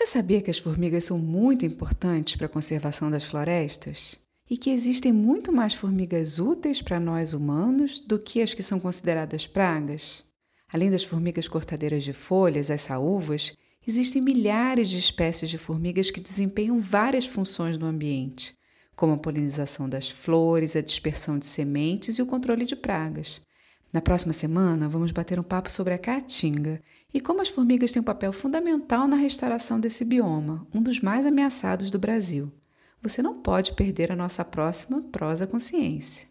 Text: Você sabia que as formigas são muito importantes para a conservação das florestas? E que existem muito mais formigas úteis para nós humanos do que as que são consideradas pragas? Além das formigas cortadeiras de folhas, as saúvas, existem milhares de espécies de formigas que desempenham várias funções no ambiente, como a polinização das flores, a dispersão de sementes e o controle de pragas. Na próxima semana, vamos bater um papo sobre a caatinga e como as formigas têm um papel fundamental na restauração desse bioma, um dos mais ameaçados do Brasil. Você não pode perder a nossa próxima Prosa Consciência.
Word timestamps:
Você 0.00 0.06
sabia 0.06 0.40
que 0.40 0.50
as 0.50 0.56
formigas 0.56 1.04
são 1.04 1.18
muito 1.18 1.66
importantes 1.66 2.34
para 2.34 2.46
a 2.46 2.48
conservação 2.48 3.10
das 3.10 3.22
florestas? 3.22 4.16
E 4.48 4.56
que 4.56 4.70
existem 4.70 5.12
muito 5.12 5.52
mais 5.52 5.74
formigas 5.74 6.38
úteis 6.38 6.80
para 6.80 6.98
nós 6.98 7.34
humanos 7.34 8.00
do 8.00 8.18
que 8.18 8.40
as 8.40 8.54
que 8.54 8.62
são 8.62 8.80
consideradas 8.80 9.46
pragas? 9.46 10.24
Além 10.72 10.90
das 10.90 11.04
formigas 11.04 11.46
cortadeiras 11.46 12.02
de 12.02 12.14
folhas, 12.14 12.70
as 12.70 12.80
saúvas, 12.80 13.52
existem 13.86 14.22
milhares 14.22 14.88
de 14.88 14.98
espécies 14.98 15.50
de 15.50 15.58
formigas 15.58 16.10
que 16.10 16.22
desempenham 16.22 16.80
várias 16.80 17.26
funções 17.26 17.76
no 17.76 17.84
ambiente, 17.84 18.56
como 18.96 19.12
a 19.12 19.18
polinização 19.18 19.86
das 19.86 20.08
flores, 20.08 20.76
a 20.76 20.80
dispersão 20.80 21.38
de 21.38 21.44
sementes 21.44 22.18
e 22.18 22.22
o 22.22 22.26
controle 22.26 22.64
de 22.64 22.74
pragas. 22.74 23.38
Na 23.92 24.00
próxima 24.00 24.32
semana, 24.32 24.88
vamos 24.88 25.10
bater 25.10 25.38
um 25.38 25.42
papo 25.42 25.70
sobre 25.70 25.92
a 25.92 25.98
caatinga 25.98 26.80
e 27.12 27.20
como 27.20 27.42
as 27.42 27.48
formigas 27.48 27.92
têm 27.92 28.00
um 28.00 28.04
papel 28.04 28.32
fundamental 28.32 29.08
na 29.08 29.16
restauração 29.16 29.80
desse 29.80 30.04
bioma, 30.04 30.66
um 30.72 30.82
dos 30.82 31.00
mais 31.00 31.26
ameaçados 31.26 31.90
do 31.90 31.98
Brasil. 31.98 32.52
Você 33.02 33.22
não 33.22 33.40
pode 33.40 33.72
perder 33.72 34.12
a 34.12 34.16
nossa 34.16 34.44
próxima 34.44 35.02
Prosa 35.10 35.46
Consciência. 35.46 36.29